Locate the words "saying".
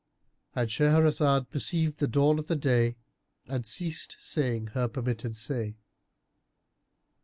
4.17-4.69